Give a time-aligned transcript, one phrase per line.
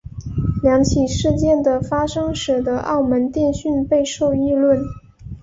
[0.63, 4.83] 两起事件的发生使得澳门电讯备受议论。